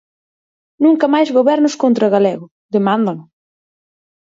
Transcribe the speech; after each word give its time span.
"Nunca 0.85 1.05
máis 1.13 1.29
Gobernos 1.37 1.75
contra 1.81 2.07
o 2.09 2.13
galego", 2.15 2.45
demandan. 2.75 3.17